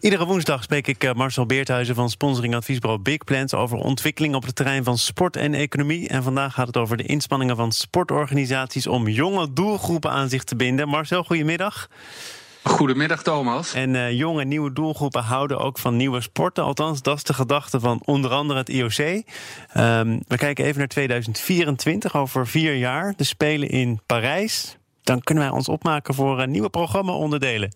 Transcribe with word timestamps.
Iedere 0.00 0.26
woensdag 0.26 0.62
spreek 0.62 0.86
ik 0.86 1.04
eh, 1.04 1.12
Marcel 1.12 1.46
Beerthuizen 1.46 1.94
van 1.94 2.10
sponsoring 2.10 2.54
adviesbureau 2.54 3.02
Big 3.02 3.24
Plans 3.24 3.54
over 3.54 3.78
ontwikkeling 3.78 4.34
op 4.34 4.44
het 4.44 4.54
terrein 4.54 4.84
van 4.84 4.98
sport 4.98 5.36
en 5.36 5.54
economie. 5.54 6.08
En 6.08 6.22
vandaag 6.22 6.54
gaat 6.54 6.66
het 6.66 6.76
over 6.76 6.96
de 6.96 7.02
inspanningen 7.02 7.56
van 7.56 7.72
sportorganisaties 7.72 8.86
om 8.86 9.08
jonge 9.08 9.52
doelgroepen 9.52 10.10
aan 10.10 10.28
zich 10.28 10.44
te 10.44 10.56
binden. 10.56 10.88
Marcel, 10.88 11.24
goedemiddag. 11.24 11.88
Goedemiddag 12.62 13.22
Thomas. 13.22 13.74
En 13.74 13.94
uh, 13.94 14.12
jonge 14.12 14.44
nieuwe 14.44 14.72
doelgroepen 14.72 15.22
houden 15.22 15.58
ook 15.58 15.78
van 15.78 15.96
nieuwe 15.96 16.20
sporten. 16.20 16.64
Althans, 16.64 17.02
dat 17.02 17.16
is 17.16 17.22
de 17.22 17.34
gedachte 17.34 17.80
van 17.80 18.02
onder 18.04 18.30
andere 18.30 18.58
het 18.58 18.68
IOC. 18.68 18.98
Um, 18.98 19.22
ehm, 19.72 20.18
we 20.28 20.36
kijken 20.36 20.64
even 20.64 20.78
naar 20.78 20.88
2024, 20.88 22.16
over 22.16 22.46
vier 22.46 22.74
jaar. 22.74 23.14
De 23.16 23.24
Spelen 23.24 23.68
in 23.68 24.00
Parijs. 24.06 24.76
Dan 25.02 25.20
kunnen 25.20 25.44
wij 25.44 25.52
ons 25.52 25.68
opmaken 25.68 26.14
voor 26.14 26.40
uh, 26.40 26.46
nieuwe 26.46 26.70
programma-onderdelen. 26.70 27.70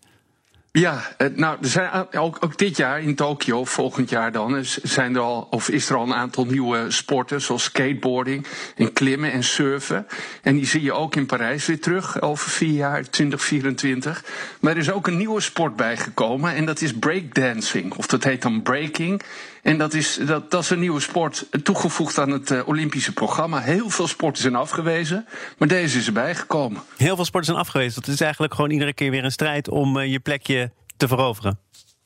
Ja, 0.72 1.02
nou, 1.34 1.58
er 1.62 1.68
zijn 1.68 1.90
ook, 2.12 2.36
ook 2.40 2.58
dit 2.58 2.76
jaar 2.76 3.02
in 3.02 3.14
Tokio, 3.14 3.64
volgend 3.64 4.10
jaar 4.10 4.32
dan, 4.32 4.64
zijn 4.82 5.14
er 5.14 5.20
al, 5.20 5.46
of 5.50 5.68
is 5.68 5.90
er 5.90 5.96
al 5.96 6.02
een 6.02 6.14
aantal 6.14 6.44
nieuwe 6.44 6.90
sporten, 6.90 7.40
zoals 7.40 7.64
skateboarding 7.64 8.46
en 8.76 8.92
klimmen 8.92 9.32
en 9.32 9.44
surfen. 9.44 10.06
En 10.42 10.54
die 10.54 10.66
zie 10.66 10.82
je 10.82 10.92
ook 10.92 11.16
in 11.16 11.26
Parijs 11.26 11.66
weer 11.66 11.80
terug, 11.80 12.20
over 12.20 12.50
vier 12.50 12.74
jaar, 12.74 13.02
2024. 13.02 14.24
Maar 14.60 14.72
er 14.72 14.78
is 14.78 14.90
ook 14.90 15.06
een 15.06 15.16
nieuwe 15.16 15.40
sport 15.40 15.76
bijgekomen 15.76 16.54
en 16.54 16.64
dat 16.64 16.80
is 16.80 16.94
breakdancing. 16.94 17.94
Of 17.94 18.06
dat 18.06 18.24
heet 18.24 18.42
dan 18.42 18.62
breaking. 18.62 19.22
En 19.62 19.78
dat 19.78 19.94
is, 19.94 20.18
dat, 20.26 20.50
dat 20.50 20.62
is 20.62 20.70
een 20.70 20.78
nieuwe 20.78 21.00
sport 21.00 21.46
toegevoegd 21.62 22.18
aan 22.18 22.30
het 22.30 22.50
uh, 22.50 22.68
Olympische 22.68 23.12
programma. 23.12 23.60
Heel 23.60 23.90
veel 23.90 24.06
sporten 24.06 24.42
zijn 24.42 24.54
afgewezen, 24.54 25.26
maar 25.58 25.68
deze 25.68 25.98
is 25.98 26.06
erbij 26.06 26.34
gekomen. 26.34 26.82
Heel 26.96 27.16
veel 27.16 27.24
sporten 27.24 27.50
zijn 27.52 27.64
afgewezen. 27.64 28.02
Dat 28.02 28.14
is 28.14 28.20
eigenlijk 28.20 28.54
gewoon 28.54 28.70
iedere 28.70 28.92
keer 28.92 29.10
weer 29.10 29.24
een 29.24 29.32
strijd 29.32 29.68
om 29.68 29.96
uh, 29.96 30.12
je 30.12 30.20
plekje 30.20 30.72
te 30.96 31.08
veroveren. 31.08 31.58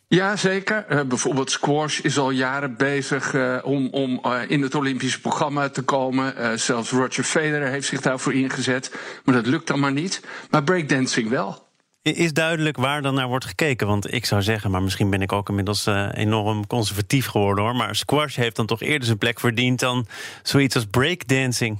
Ja, 0.08 0.36
zeker. 0.36 0.84
Uh, 0.88 1.00
bijvoorbeeld 1.02 1.50
squash 1.50 1.98
is 2.00 2.18
al 2.18 2.30
jaren 2.30 2.76
bezig 2.76 3.32
uh, 3.32 3.58
om, 3.62 3.88
om 3.90 4.20
uh, 4.26 4.40
in 4.48 4.62
het 4.62 4.74
Olympische 4.74 5.20
programma 5.20 5.68
te 5.68 5.82
komen. 5.82 6.58
zelfs 6.58 6.90
Roger 6.90 7.24
Federer 7.24 7.68
heeft 7.68 7.88
zich 7.88 8.00
daarvoor 8.00 8.34
ingezet. 8.34 8.94
Maar 9.24 9.34
dat 9.34 9.46
lukt 9.46 9.66
dan 9.66 9.80
maar 9.80 9.92
niet. 9.92 10.22
Maar 10.50 10.64
breakdancing 10.64 11.28
wel. 11.28 11.63
Is 12.12 12.32
duidelijk 12.32 12.76
waar 12.76 13.02
dan 13.02 13.14
naar 13.14 13.28
wordt 13.28 13.44
gekeken? 13.44 13.86
Want 13.86 14.12
ik 14.12 14.24
zou 14.24 14.42
zeggen, 14.42 14.70
maar 14.70 14.82
misschien 14.82 15.10
ben 15.10 15.22
ik 15.22 15.32
ook 15.32 15.48
inmiddels 15.48 15.86
uh, 15.86 16.08
enorm 16.12 16.66
conservatief 16.66 17.26
geworden 17.26 17.64
hoor. 17.64 17.76
Maar 17.76 17.96
squash 17.96 18.36
heeft 18.36 18.56
dan 18.56 18.66
toch 18.66 18.80
eerder 18.80 19.06
zijn 19.06 19.18
plek 19.18 19.40
verdiend 19.40 19.80
dan 19.80 20.06
zoiets 20.42 20.74
als 20.74 20.84
breakdancing. 20.84 21.78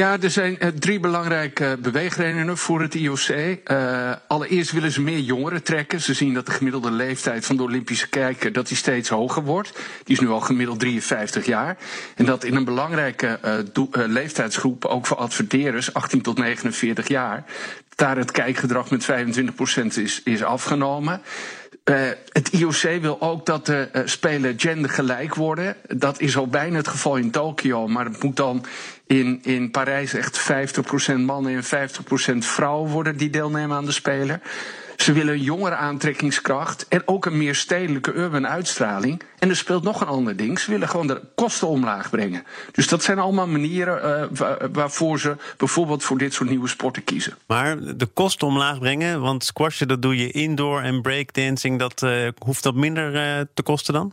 Ja, 0.00 0.20
er 0.20 0.30
zijn 0.30 0.56
uh, 0.58 0.68
drie 0.68 1.00
belangrijke 1.00 1.78
beweegredenen 1.82 2.56
voor 2.56 2.80
het 2.80 2.94
IOC. 2.94 3.28
Uh, 3.28 4.12
allereerst 4.26 4.72
willen 4.72 4.90
ze 4.90 5.00
meer 5.00 5.18
jongeren 5.18 5.62
trekken. 5.62 6.00
Ze 6.00 6.14
zien 6.14 6.34
dat 6.34 6.46
de 6.46 6.52
gemiddelde 6.52 6.90
leeftijd 6.90 7.46
van 7.46 7.56
de 7.56 7.62
Olympische 7.62 8.08
kijker 8.08 8.52
dat 8.52 8.68
die 8.68 8.76
steeds 8.76 9.08
hoger 9.08 9.42
wordt. 9.42 9.72
Die 10.04 10.14
is 10.14 10.20
nu 10.20 10.28
al 10.28 10.40
gemiddeld 10.40 10.80
53 10.80 11.46
jaar. 11.46 11.76
En 12.16 12.24
dat 12.24 12.44
in 12.44 12.54
een 12.54 12.64
belangrijke 12.64 13.38
leeftijdsgroep, 13.92 14.84
ook 14.84 15.06
voor 15.06 15.16
adverteerders, 15.16 15.94
18 15.94 16.22
tot 16.22 16.38
49 16.38 17.08
jaar, 17.08 17.44
daar 17.94 18.16
het 18.16 18.30
kijkgedrag 18.30 18.90
met 18.90 19.06
25% 19.10 19.84
is, 19.94 20.22
is 20.24 20.42
afgenomen. 20.42 21.20
Uh, 21.84 21.96
het 22.28 22.48
IOC 22.48 23.00
wil 23.00 23.20
ook 23.20 23.46
dat 23.46 23.66
de 23.66 23.88
uh, 23.92 24.02
spelen 24.04 24.60
gendergelijk 24.60 25.34
worden. 25.34 25.76
Dat 25.88 26.20
is 26.20 26.36
al 26.36 26.46
bijna 26.46 26.76
het 26.76 26.88
geval 26.88 27.16
in 27.16 27.30
Tokio, 27.30 27.86
maar 27.88 28.04
het 28.04 28.22
moet 28.22 28.36
dan 28.36 28.64
in, 29.06 29.40
in 29.42 29.70
Parijs 29.70 30.14
echt 30.14 30.52
50% 31.12 31.14
mannen 31.16 31.62
en 31.62 31.90
50% 32.34 32.36
vrouwen 32.38 32.90
worden 32.90 33.16
die 33.16 33.30
deelnemen 33.30 33.76
aan 33.76 33.84
de 33.84 33.92
Spelen. 33.92 34.42
Ze 35.00 35.12
willen 35.12 35.34
een 35.34 35.42
jongere 35.42 35.74
aantrekkingskracht 35.74 36.88
en 36.88 37.02
ook 37.04 37.26
een 37.26 37.36
meer 37.36 37.54
stedelijke 37.54 38.12
urban 38.12 38.46
uitstraling. 38.46 39.22
En 39.38 39.48
er 39.48 39.56
speelt 39.56 39.82
nog 39.82 40.00
een 40.00 40.06
ander 40.06 40.36
ding. 40.36 40.58
Ze 40.58 40.70
willen 40.70 40.88
gewoon 40.88 41.06
de 41.06 41.20
kosten 41.34 41.68
omlaag 41.68 42.10
brengen. 42.10 42.44
Dus 42.72 42.88
dat 42.88 43.02
zijn 43.02 43.18
allemaal 43.18 43.46
manieren 43.46 44.30
uh, 44.32 44.46
waarvoor 44.72 45.20
ze 45.20 45.36
bijvoorbeeld 45.56 46.04
voor 46.04 46.18
dit 46.18 46.34
soort 46.34 46.48
nieuwe 46.48 46.68
sporten 46.68 47.04
kiezen. 47.04 47.34
Maar 47.46 47.96
de 47.96 48.06
kosten 48.06 48.46
omlaag 48.46 48.78
brengen, 48.78 49.20
want 49.20 49.44
squashen 49.44 49.88
dat 49.88 50.02
doe 50.02 50.16
je 50.16 50.30
indoor 50.30 50.80
en 50.80 51.02
breakdancing, 51.02 51.78
dat 51.78 52.02
uh, 52.02 52.28
hoeft 52.38 52.62
dat 52.62 52.74
minder 52.74 53.14
uh, 53.14 53.44
te 53.54 53.62
kosten 53.62 53.94
dan? 53.94 54.12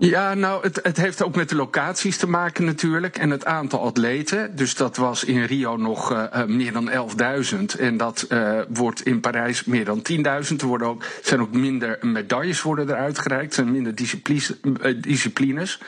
Ja, 0.00 0.34
nou, 0.34 0.62
het, 0.62 0.80
het 0.82 0.96
heeft 0.96 1.22
ook 1.22 1.36
met 1.36 1.48
de 1.48 1.54
locaties 1.54 2.16
te 2.16 2.28
maken 2.28 2.64
natuurlijk. 2.64 3.16
En 3.16 3.30
het 3.30 3.44
aantal 3.44 3.80
atleten. 3.80 4.56
Dus 4.56 4.74
dat 4.74 4.96
was 4.96 5.24
in 5.24 5.44
Rio 5.44 5.76
nog 5.76 6.12
uh, 6.12 6.44
meer 6.44 6.72
dan 6.72 6.90
11.000. 6.90 7.58
En 7.78 7.96
dat 7.96 8.26
uh, 8.28 8.60
wordt 8.68 9.02
in 9.02 9.20
Parijs 9.20 9.64
meer 9.64 9.84
dan 9.84 10.02
10.000. 10.12 10.22
Er 10.58 10.66
worden 10.66 10.88
ook, 10.88 11.04
zijn 11.22 11.40
ook 11.40 11.52
minder 11.52 11.98
medailles 12.00 12.62
worden 12.62 12.88
eruit 12.88 13.18
gereikt. 13.18 13.48
Er 13.48 13.54
zijn 13.54 13.72
minder 13.72 13.94
disciplines. 15.00 15.80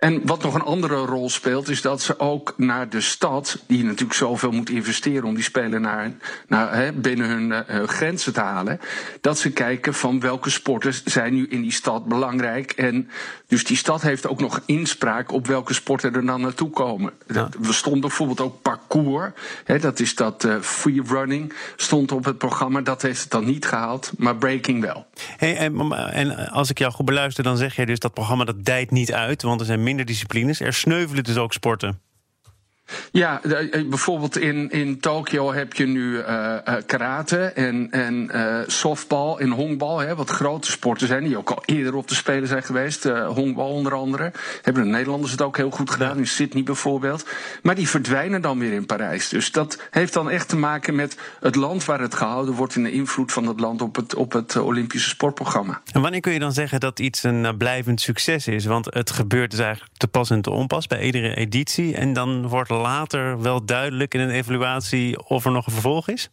En 0.00 0.26
wat 0.26 0.42
nog 0.42 0.54
een 0.54 0.62
andere 0.62 0.94
rol 0.94 1.30
speelt, 1.30 1.68
is 1.68 1.82
dat 1.82 2.02
ze 2.02 2.18
ook 2.18 2.54
naar 2.56 2.88
de 2.88 3.00
stad, 3.00 3.58
die 3.66 3.84
natuurlijk 3.84 4.12
zoveel 4.12 4.50
moet 4.50 4.70
investeren 4.70 5.24
om 5.24 5.34
die 5.34 5.44
spelen 5.44 5.80
naar, 5.80 6.12
naar, 6.48 6.74
hè, 6.74 6.92
binnen 6.92 7.28
hun 7.28 7.48
uh, 7.50 7.88
grenzen 7.88 8.32
te 8.32 8.40
halen, 8.40 8.80
dat 9.20 9.38
ze 9.38 9.50
kijken 9.50 9.94
van 9.94 10.20
welke 10.20 10.50
sporters 10.50 11.04
zijn 11.04 11.34
nu 11.34 11.46
in 11.48 11.60
die 11.60 11.72
stad 11.72 12.04
belangrijk. 12.04 12.72
En 12.72 13.10
dus 13.46 13.64
die 13.64 13.76
stad 13.76 14.02
heeft 14.02 14.26
ook 14.26 14.40
nog 14.40 14.60
inspraak 14.66 15.32
op 15.32 15.46
welke 15.46 15.74
sporten 15.74 16.14
er 16.14 16.26
dan 16.26 16.40
naartoe 16.40 16.70
komen. 16.70 17.12
Ja. 17.26 17.48
We 17.58 17.72
stonden 17.72 18.00
bijvoorbeeld 18.00 18.40
ook 18.40 18.62
parcours, 18.62 19.30
hè, 19.64 19.78
dat 19.78 20.00
is 20.00 20.14
dat 20.14 20.44
uh, 20.44 20.60
free 20.60 21.02
running, 21.06 21.52
stond 21.76 22.12
op 22.12 22.24
het 22.24 22.38
programma. 22.38 22.80
Dat 22.80 23.02
heeft 23.02 23.20
het 23.20 23.30
dan 23.30 23.44
niet 23.44 23.66
gehaald, 23.66 24.12
maar 24.18 24.36
breaking 24.36 24.80
wel. 24.80 25.06
Hey, 25.36 25.56
en, 25.56 25.92
en 25.92 26.50
als 26.50 26.70
ik 26.70 26.78
jou 26.78 26.92
goed 26.92 27.06
beluister, 27.06 27.44
dan 27.44 27.56
zeg 27.56 27.76
jij 27.76 27.84
dus 27.84 27.98
dat 27.98 28.14
programma 28.14 28.44
dat 28.44 28.64
dijt 28.64 28.90
niet 28.90 29.12
uit, 29.12 29.42
want 29.42 29.60
er 29.60 29.66
zijn 29.66 29.82
minder 29.90 30.06
disciplines. 30.06 30.60
Er 30.60 30.72
sneuvelen 30.72 31.24
dus 31.24 31.36
ook 31.36 31.52
sporten. 31.52 32.00
Ja, 33.10 33.42
eh, 33.42 33.88
bijvoorbeeld 33.88 34.38
in, 34.38 34.70
in 34.70 35.00
Tokio 35.00 35.52
heb 35.52 35.72
je 35.72 35.86
nu 35.86 36.12
uh, 36.12 36.54
karate 36.86 37.38
en, 37.44 37.90
en 37.90 38.30
uh, 38.34 38.58
softbal 38.66 39.40
en 39.40 39.50
honkbal, 39.50 39.98
hè, 39.98 40.14
wat 40.14 40.30
grote 40.30 40.70
sporten 40.70 41.06
zijn, 41.06 41.24
die 41.24 41.38
ook 41.38 41.50
al 41.50 41.62
eerder 41.64 41.94
op 41.94 42.08
de 42.08 42.14
Spelen 42.14 42.48
zijn 42.48 42.62
geweest. 42.62 43.06
Uh, 43.06 43.28
honkbal 43.28 43.68
onder 43.68 43.94
andere. 43.94 44.32
Hebben 44.62 44.82
de 44.82 44.88
Nederlanders 44.88 45.32
het 45.32 45.42
ook 45.42 45.56
heel 45.56 45.70
goed 45.70 45.90
gedaan, 45.90 46.18
in 46.18 46.26
Sydney 46.26 46.62
bijvoorbeeld. 46.62 47.26
Maar 47.62 47.74
die 47.74 47.88
verdwijnen 47.88 48.42
dan 48.42 48.58
weer 48.58 48.72
in 48.72 48.86
Parijs. 48.86 49.28
Dus 49.28 49.52
dat 49.52 49.78
heeft 49.90 50.12
dan 50.12 50.30
echt 50.30 50.48
te 50.48 50.56
maken 50.56 50.94
met 50.94 51.16
het 51.40 51.54
land 51.54 51.84
waar 51.84 52.00
het 52.00 52.14
gehouden 52.14 52.54
wordt 52.54 52.74
en 52.74 52.82
de 52.82 52.92
invloed 52.92 53.32
van 53.32 53.46
het 53.46 53.60
land 53.60 53.82
op 53.82 53.96
het, 53.96 54.14
op 54.14 54.32
het 54.32 54.56
Olympische 54.56 55.08
sportprogramma. 55.08 55.80
En 55.92 56.00
wanneer 56.00 56.20
kun 56.20 56.32
je 56.32 56.38
dan 56.38 56.52
zeggen 56.52 56.80
dat 56.80 57.00
iets 57.00 57.22
een 57.22 57.56
blijvend 57.58 58.00
succes 58.00 58.46
is? 58.46 58.64
Want 58.64 58.94
het 58.94 59.10
gebeurt 59.10 59.50
dus 59.50 59.60
eigenlijk 59.60 59.92
te 59.96 60.08
pas 60.08 60.30
en 60.30 60.42
te 60.42 60.50
onpas 60.50 60.86
bij 60.86 61.02
iedere 61.02 61.34
editie. 61.34 61.94
En 61.94 62.12
dan 62.12 62.48
wordt 62.48 62.70
later 62.80 63.40
wel 63.42 63.64
duidelijk 63.64 64.14
in 64.14 64.20
een 64.20 64.30
evaluatie 64.30 65.28
of 65.28 65.44
er 65.44 65.50
nog 65.50 65.66
een 65.66 65.72
vervolg 65.72 66.08
is? 66.08 66.30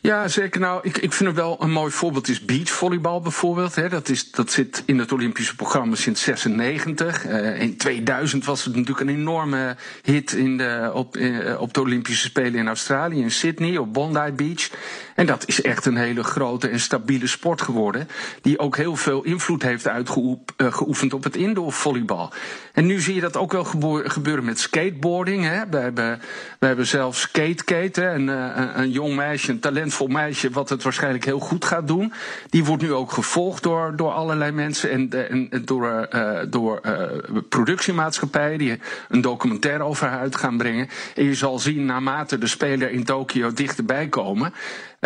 Ja, 0.00 0.28
zeker. 0.28 0.60
Nou, 0.60 0.80
ik, 0.82 0.98
ik 0.98 1.12
vind 1.12 1.28
het 1.28 1.38
wel 1.38 1.56
een 1.62 1.70
mooi 1.70 1.92
voorbeeld 1.92 2.28
is 2.28 2.44
beachvolleybal 2.44 3.20
bijvoorbeeld. 3.20 3.74
Hè. 3.74 3.88
Dat, 3.88 4.08
is, 4.08 4.30
dat 4.30 4.50
zit 4.50 4.82
in 4.86 4.98
het 4.98 5.12
Olympische 5.12 5.56
programma 5.56 5.94
sinds 5.94 6.22
96. 6.22 7.26
Uh, 7.26 7.60
in 7.60 7.76
2000 7.76 8.44
was 8.44 8.64
het 8.64 8.74
natuurlijk 8.74 9.08
een 9.08 9.16
enorme 9.16 9.76
hit 10.02 10.32
in 10.32 10.56
de, 10.56 10.90
op, 10.94 11.16
uh, 11.16 11.60
op 11.60 11.74
de 11.74 11.80
Olympische 11.80 12.26
Spelen 12.26 12.54
in 12.54 12.66
Australië, 12.66 13.20
in 13.20 13.30
Sydney, 13.30 13.76
op 13.76 13.92
Bondi 13.92 14.32
Beach. 14.32 14.70
En 15.14 15.26
dat 15.26 15.46
is 15.46 15.62
echt 15.62 15.86
een 15.86 15.96
hele 15.96 16.24
grote 16.24 16.68
en 16.68 16.80
stabiele 16.80 17.26
sport 17.26 17.62
geworden. 17.62 18.08
Die 18.42 18.58
ook 18.58 18.76
heel 18.76 18.96
veel 18.96 19.22
invloed 19.22 19.62
heeft 19.62 19.88
uitgeoefend 19.88 21.12
op 21.12 21.24
het 21.24 21.36
indoorvolleybal. 21.36 22.32
En 22.72 22.86
nu 22.86 23.00
zie 23.00 23.14
je 23.14 23.20
dat 23.20 23.36
ook 23.36 23.52
wel 23.52 23.64
gebeuren 24.04 24.44
met 24.44 24.60
skateboarding. 24.60 25.44
Hè. 25.44 25.68
We, 25.70 25.76
hebben, 25.76 26.20
we 26.58 26.66
hebben 26.66 26.86
zelfs 26.86 27.20
Skate 27.20 28.02
een, 28.02 28.28
een, 28.28 28.90
jong 28.90 29.14
meisje, 29.14 29.58
talentvol 29.66 30.06
meisje, 30.06 30.50
wat 30.50 30.68
het 30.68 30.82
waarschijnlijk 30.82 31.24
heel 31.24 31.38
goed 31.38 31.64
gaat 31.64 31.86
doen. 31.86 32.12
Die 32.50 32.64
wordt 32.64 32.82
nu 32.82 32.92
ook 32.92 33.12
gevolgd 33.12 33.62
door, 33.62 33.96
door 33.96 34.12
allerlei 34.12 34.52
mensen 34.52 34.90
en, 34.90 35.28
en 35.30 35.62
door, 35.64 36.08
uh, 36.14 36.38
door 36.48 36.80
uh, 36.86 37.02
productiemaatschappijen 37.48 38.58
die 38.58 38.78
een 39.08 39.20
documentaire 39.20 39.82
over 39.82 40.06
haar 40.06 40.20
uit 40.20 40.36
gaan 40.36 40.56
brengen. 40.56 40.88
En 41.14 41.24
je 41.24 41.34
zal 41.34 41.58
zien, 41.58 41.84
naarmate 41.84 42.38
de 42.38 42.46
speler 42.46 42.90
in 42.90 43.04
Tokio 43.04 43.52
dichterbij 43.52 44.08
komen, 44.08 44.52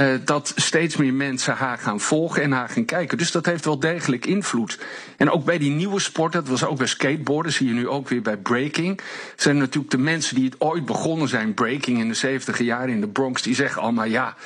uh, 0.01 0.07
dat 0.25 0.53
steeds 0.57 0.97
meer 0.97 1.15
mensen 1.15 1.55
haar 1.55 1.79
gaan 1.79 2.01
volgen 2.01 2.43
en 2.43 2.53
haar 2.53 2.69
gaan 2.69 2.85
kijken. 2.85 3.19
Dus 3.19 3.31
dat 3.31 3.47
heeft 3.47 3.65
wel 3.65 3.79
degelijk 3.79 4.27
invloed. 4.27 4.79
En 5.17 5.31
ook 5.31 5.45
bij 5.45 5.59
die 5.59 5.71
nieuwe 5.71 6.01
sporten, 6.01 6.41
dat 6.41 6.51
was 6.51 6.65
ook 6.65 6.79
bij 6.79 6.87
skateboarden, 6.87 7.53
zie 7.53 7.67
je 7.67 7.75
nu 7.75 7.89
ook 7.89 8.09
weer 8.09 8.23
bij 8.23 8.37
breaking. 8.37 9.01
Zijn 9.37 9.59
natuurlijk 9.59 9.91
de 9.91 9.99
mensen 9.99 10.35
die 10.35 10.45
het 10.45 10.61
ooit 10.61 10.85
begonnen 10.85 11.29
zijn, 11.29 11.55
breaking 11.55 11.99
in 11.99 12.09
de 12.09 12.15
70 12.15 12.59
jaren 12.59 12.89
in 12.89 13.01
de 13.01 13.09
Bronx, 13.09 13.43
die 13.43 13.55
zeggen 13.55 13.83
allemaal 13.83 14.05
ja. 14.05 14.37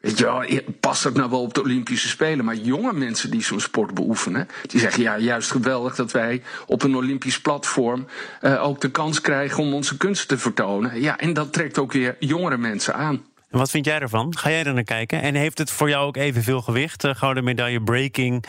Weet 0.00 0.18
je 0.18 0.24
wel, 0.24 0.44
past 0.80 1.02
dat 1.02 1.14
nou 1.14 1.30
wel 1.30 1.42
op 1.42 1.54
de 1.54 1.62
Olympische 1.62 2.08
Spelen? 2.08 2.44
Maar 2.44 2.56
jonge 2.56 2.92
mensen 2.92 3.30
die 3.30 3.42
zo'n 3.42 3.60
sport 3.60 3.94
beoefenen, 3.94 4.48
die 4.66 4.80
zeggen 4.80 5.02
ja, 5.02 5.18
juist 5.18 5.50
geweldig 5.50 5.94
dat 5.94 6.12
wij 6.12 6.42
op 6.66 6.82
een 6.82 6.96
Olympisch 6.96 7.40
platform 7.40 8.06
uh, 8.40 8.64
ook 8.64 8.80
de 8.80 8.90
kans 8.90 9.20
krijgen 9.20 9.62
om 9.62 9.74
onze 9.74 9.96
kunsten 9.96 10.28
te 10.28 10.38
vertonen. 10.38 11.00
Ja, 11.00 11.18
en 11.18 11.32
dat 11.32 11.52
trekt 11.52 11.78
ook 11.78 11.92
weer 11.92 12.16
jongere 12.18 12.56
mensen 12.56 12.94
aan. 12.94 13.22
En 13.52 13.58
wat 13.58 13.70
vind 13.70 13.84
jij 13.84 13.98
ervan? 14.00 14.36
Ga 14.36 14.50
jij 14.50 14.64
er 14.64 14.74
naar 14.74 14.84
kijken? 14.84 15.22
En 15.22 15.34
heeft 15.34 15.58
het 15.58 15.70
voor 15.70 15.88
jou 15.88 16.06
ook 16.06 16.16
evenveel 16.16 16.62
gewicht? 16.62 17.04
Uh, 17.04 17.14
gouden 17.14 17.44
medaille 17.44 17.82
breaking 17.82 18.44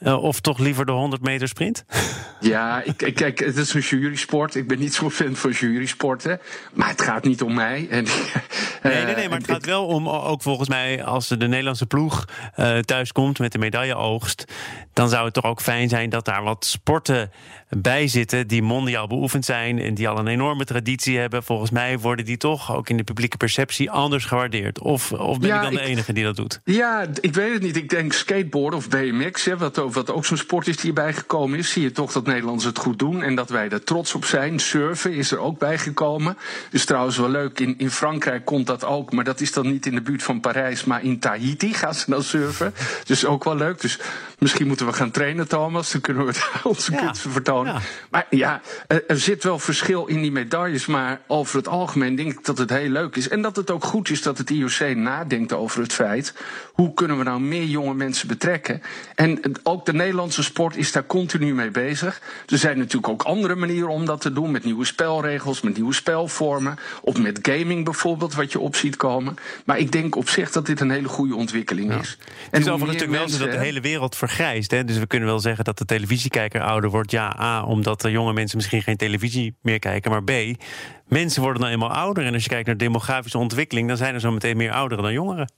uh, 0.00 0.22
of 0.22 0.40
toch 0.40 0.58
liever 0.58 0.86
de 0.86 0.92
100 0.92 1.22
meter 1.22 1.48
sprint? 1.48 1.84
Ja, 2.40 2.82
ik, 2.82 3.14
kijk, 3.14 3.38
het 3.38 3.56
is 3.56 3.74
een 3.74 3.80
jurysport. 3.80 4.54
Ik 4.54 4.68
ben 4.68 4.78
niet 4.78 4.94
zo'n 4.94 5.10
fan 5.10 5.36
van 5.36 5.50
jurysporten. 5.50 6.40
Maar 6.72 6.88
het 6.88 7.02
gaat 7.02 7.24
niet 7.24 7.42
om 7.42 7.54
mij. 7.54 7.86
En, 7.98 8.04
uh, 8.04 8.12
nee, 8.82 9.04
nee, 9.04 9.14
nee, 9.14 9.28
maar 9.28 9.38
het 9.38 9.50
gaat 9.50 9.64
wel 9.64 9.86
om, 9.86 10.08
ook 10.08 10.42
volgens 10.42 10.68
mij, 10.68 11.04
als 11.04 11.28
de 11.28 11.36
Nederlandse 11.48 11.86
ploeg 11.86 12.24
thuis 12.80 13.12
komt 13.12 13.38
met 13.38 13.52
de 13.52 13.58
medailleoogst, 13.58 14.44
dan 14.92 15.08
zou 15.08 15.24
het 15.24 15.34
toch 15.34 15.44
ook 15.44 15.60
fijn 15.60 15.88
zijn 15.88 16.10
dat 16.10 16.24
daar 16.24 16.42
wat 16.42 16.64
sporten 16.64 17.30
bij 17.68 18.08
zitten 18.08 18.46
die 18.46 18.62
mondiaal 18.62 19.06
beoefend 19.06 19.44
zijn 19.44 19.78
en 19.78 19.94
die 19.94 20.08
al 20.08 20.18
een 20.18 20.26
enorme 20.26 20.64
traditie 20.64 21.18
hebben. 21.18 21.42
Volgens 21.42 21.70
mij 21.70 21.98
worden 21.98 22.24
die 22.24 22.36
toch 22.36 22.74
ook 22.74 22.88
in 22.88 22.96
de 22.96 23.04
publieke 23.04 23.36
perceptie 23.36 23.90
anders 23.90 24.24
gewaardeerd. 24.24 24.47
Of, 24.82 25.12
of 25.12 25.38
ben 25.38 25.48
ja, 25.48 25.56
ik 25.56 25.62
dan 25.62 25.74
de 25.74 25.80
enige 25.80 26.12
die 26.12 26.24
dat 26.24 26.36
doet? 26.36 26.60
Ja, 26.64 27.06
ik 27.20 27.34
weet 27.34 27.52
het 27.52 27.62
niet. 27.62 27.76
Ik 27.76 27.88
denk 27.88 28.12
skateboard 28.12 28.74
of 28.74 28.88
BMX, 28.88 29.44
hè, 29.44 29.56
wat, 29.56 29.76
wat 29.76 30.10
ook 30.10 30.24
zo'n 30.24 30.36
sport 30.36 30.66
is 30.68 30.76
die 30.76 30.88
erbij 30.88 31.12
gekomen 31.12 31.58
is, 31.58 31.70
zie 31.70 31.82
je 31.82 31.92
toch 31.92 32.12
dat 32.12 32.26
Nederlanders 32.26 32.64
het 32.64 32.78
goed 32.78 32.98
doen 32.98 33.22
en 33.22 33.34
dat 33.34 33.50
wij 33.50 33.68
er 33.68 33.84
trots 33.84 34.14
op 34.14 34.24
zijn. 34.24 34.58
Surfen 34.58 35.12
is 35.12 35.30
er 35.30 35.38
ook 35.38 35.58
bij 35.58 35.78
gekomen. 35.78 36.36
Dus 36.70 36.84
trouwens 36.84 37.16
wel 37.16 37.30
leuk, 37.30 37.60
in, 37.60 37.74
in 37.78 37.90
Frankrijk 37.90 38.44
komt 38.44 38.66
dat 38.66 38.84
ook, 38.84 39.12
maar 39.12 39.24
dat 39.24 39.40
is 39.40 39.52
dan 39.52 39.70
niet 39.70 39.86
in 39.86 39.94
de 39.94 40.02
buurt 40.02 40.22
van 40.22 40.40
Parijs, 40.40 40.84
maar 40.84 41.04
in 41.04 41.18
Tahiti 41.18 41.74
gaan 41.74 41.94
ze 41.94 42.10
dan 42.10 42.22
surfen. 42.22 42.74
Dus 43.04 43.24
ook 43.24 43.44
wel 43.44 43.56
leuk. 43.56 43.80
Dus 43.80 43.98
misschien 44.38 44.66
moeten 44.66 44.86
we 44.86 44.92
gaan 44.92 45.10
trainen, 45.10 45.48
Thomas. 45.48 45.92
Dan 45.92 46.00
kunnen 46.00 46.26
we 46.26 46.60
onze 46.62 46.92
ja. 46.92 46.98
kunsten 46.98 47.30
vertonen. 47.30 47.72
Ja. 47.72 47.80
Maar 48.10 48.26
ja, 48.30 48.60
er 48.86 49.18
zit 49.18 49.44
wel 49.44 49.58
verschil 49.58 50.06
in 50.06 50.20
die 50.20 50.32
medailles. 50.32 50.86
Maar 50.86 51.20
over 51.26 51.56
het 51.56 51.68
algemeen 51.68 52.14
denk 52.14 52.32
ik 52.32 52.44
dat 52.44 52.58
het 52.58 52.70
heel 52.70 52.88
leuk 52.88 53.16
is. 53.16 53.28
En 53.28 53.42
dat 53.42 53.56
het 53.56 53.70
ook 53.70 53.84
goed 53.84 54.10
is 54.10 54.22
dat 54.22 54.38
het 54.38 54.50
IOC 54.50 54.94
nadenkt 54.94 55.52
over 55.52 55.82
het 55.82 55.92
feit. 55.92 56.34
Hoe 56.72 56.94
kunnen 56.94 57.18
we 57.18 57.24
nou 57.24 57.40
meer 57.40 57.64
jonge 57.64 57.94
mensen 57.94 58.28
betrekken? 58.28 58.82
En 59.14 59.40
ook 59.62 59.86
de 59.86 59.92
Nederlandse 59.92 60.42
sport 60.42 60.76
is 60.76 60.92
daar 60.92 61.06
continu 61.06 61.54
mee 61.54 61.70
bezig. 61.70 62.20
Er 62.46 62.58
zijn 62.58 62.78
natuurlijk 62.78 63.08
ook 63.08 63.22
andere 63.22 63.54
manieren 63.54 63.88
om 63.88 64.04
dat 64.04 64.20
te 64.20 64.32
doen. 64.32 64.50
Met 64.50 64.64
nieuwe 64.64 64.84
spelregels, 64.84 65.60
met 65.60 65.74
nieuwe 65.74 65.94
spelvormen. 65.94 66.78
Of 67.02 67.18
met 67.18 67.38
gaming 67.42 67.84
bijvoorbeeld, 67.84 68.34
wat 68.34 68.52
je 68.52 68.58
op 68.58 68.76
ziet 68.76 68.96
komen. 68.96 69.36
Maar 69.64 69.78
ik 69.78 69.92
denk 69.92 70.16
op 70.16 70.28
zich 70.28 70.50
dat 70.50 70.66
dit 70.66 70.80
een 70.80 70.90
hele 70.90 71.08
goede 71.08 71.34
ontwikkeling 71.34 72.00
is. 72.00 72.16
Ja. 72.18 72.26
En 72.26 72.34
het 72.50 72.60
is 72.60 72.68
overigens 72.68 73.00
natuurlijk 73.00 73.30
wel 73.30 73.38
dat 73.38 73.50
de 73.50 73.64
hele 73.64 73.80
wereld 73.80 74.16
vergrijst. 74.28 74.70
Hè? 74.70 74.84
Dus 74.84 74.98
we 74.98 75.06
kunnen 75.06 75.28
wel 75.28 75.38
zeggen 75.38 75.64
dat 75.64 75.78
de 75.78 75.84
televisiekijker 75.84 76.60
ouder 76.60 76.90
wordt. 76.90 77.10
Ja, 77.10 77.36
A, 77.40 77.64
omdat 77.64 78.00
de 78.00 78.10
jonge 78.10 78.32
mensen 78.32 78.56
misschien 78.56 78.82
geen 78.82 78.96
televisie 78.96 79.56
meer 79.62 79.78
kijken. 79.78 80.10
Maar 80.10 80.24
B, 80.24 80.30
mensen 81.08 81.42
worden 81.42 81.60
nou 81.60 81.72
eenmaal 81.72 81.92
ouder. 81.92 82.24
En 82.24 82.34
als 82.34 82.42
je 82.42 82.48
kijkt 82.48 82.66
naar 82.66 82.76
demografische 82.76 83.38
ontwikkeling, 83.38 83.88
dan 83.88 83.96
zijn 83.96 84.14
er 84.14 84.20
zo 84.20 84.30
meteen 84.30 84.56
meer 84.56 84.72
ouderen 84.72 85.04
dan 85.04 85.12
jongeren. 85.12 85.48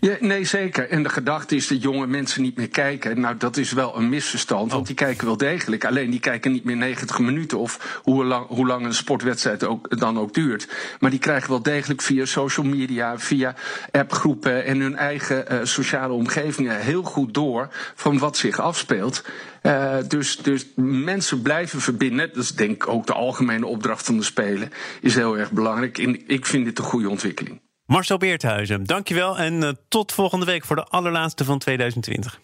Ja, 0.00 0.16
nee, 0.20 0.44
zeker. 0.44 0.88
En 0.90 1.02
de 1.02 1.08
gedachte 1.08 1.56
is 1.56 1.68
dat 1.68 1.82
jonge 1.82 2.06
mensen 2.06 2.42
niet 2.42 2.56
meer 2.56 2.68
kijken. 2.68 3.20
Nou, 3.20 3.36
dat 3.36 3.56
is 3.56 3.72
wel 3.72 3.96
een 3.96 4.08
misverstand, 4.08 4.72
want 4.72 4.86
die 4.86 4.94
kijken 4.94 5.26
wel 5.26 5.36
degelijk. 5.36 5.84
Alleen 5.84 6.10
die 6.10 6.20
kijken 6.20 6.52
niet 6.52 6.64
meer 6.64 6.76
90 6.76 7.18
minuten 7.18 7.58
of 7.58 8.00
hoe 8.02 8.24
lang, 8.24 8.46
hoe 8.46 8.66
lang 8.66 8.84
een 8.84 8.94
sportwedstrijd 8.94 9.64
ook, 9.64 9.98
dan 9.98 10.18
ook 10.18 10.34
duurt. 10.34 10.68
Maar 11.00 11.10
die 11.10 11.18
krijgen 11.18 11.50
wel 11.50 11.62
degelijk 11.62 12.02
via 12.02 12.24
social 12.24 12.66
media, 12.66 13.18
via 13.18 13.54
appgroepen 13.90 14.64
en 14.64 14.80
hun 14.80 14.96
eigen 14.96 15.44
uh, 15.52 15.58
sociale 15.62 16.12
omgevingen 16.12 16.80
heel 16.80 17.02
goed 17.02 17.34
door 17.34 17.68
van 17.94 18.18
wat 18.18 18.36
zich 18.36 18.60
afspeelt. 18.60 19.24
Uh, 19.66 19.96
dus, 20.08 20.36
dus 20.36 20.66
mensen 20.76 21.42
blijven 21.42 21.80
verbinden. 21.80 22.28
Dat 22.28 22.42
is 22.42 22.50
denk 22.50 22.70
ik 22.70 22.88
ook 22.88 23.06
de 23.06 23.12
algemene 23.12 23.66
opdracht 23.66 24.06
van 24.06 24.16
de 24.16 24.22
Spelen. 24.22 24.70
Is 25.00 25.14
heel 25.14 25.38
erg 25.38 25.50
belangrijk. 25.50 25.98
En 25.98 26.28
ik 26.28 26.46
vind 26.46 26.64
dit 26.64 26.78
een 26.78 26.84
goede 26.84 27.08
ontwikkeling. 27.08 27.60
Marcel 27.86 28.16
Beerthuizen, 28.16 28.84
dankjewel 28.84 29.38
en 29.38 29.62
uh, 29.62 29.70
tot 29.88 30.12
volgende 30.12 30.46
week 30.46 30.64
voor 30.64 30.76
de 30.76 30.84
allerlaatste 30.84 31.44
van 31.44 31.58
2020. 31.58 32.40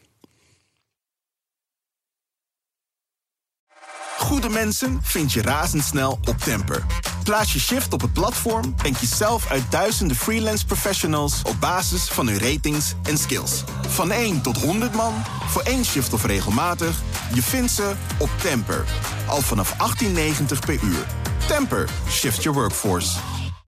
Goede 4.19 4.49
mensen 4.49 4.99
vind 5.03 5.33
je 5.33 5.43
razendsnel 5.43 6.13
op 6.13 6.37
Temper. 6.37 6.87
Plaats 7.25 7.53
je 7.53 7.61
shift 7.61 7.93
op 7.93 8.01
het 8.01 8.13
platform 8.13 8.75
en 8.85 8.93
kies 8.93 9.17
zelf 9.17 9.51
uit 9.51 9.71
duizenden 9.71 10.17
freelance 10.17 10.67
professionals 10.67 11.43
op 11.43 11.57
basis 11.61 12.09
van 12.09 12.27
hun 12.27 12.39
ratings 12.39 12.95
en 13.03 13.19
skills. 13.19 13.65
Van 13.89 14.11
1 14.11 14.43
tot 14.43 14.63
100 14.63 14.95
man, 14.95 15.13
voor 15.47 15.63
één 15.63 15.85
shift 15.85 16.13
of 16.13 16.25
regelmatig, 16.25 17.01
je 17.34 17.43
vindt 17.43 17.70
ze 17.70 17.93
op 18.19 18.31
Temper. 18.40 18.84
Al 19.26 19.40
vanaf 19.40 19.75
18,90 20.02 20.12
per 20.67 20.79
uur. 20.82 21.06
Temper, 21.46 21.88
shift 22.08 22.43
your 22.43 22.58
workforce. 22.58 23.31